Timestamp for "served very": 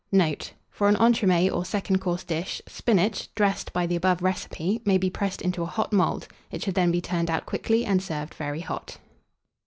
8.01-8.61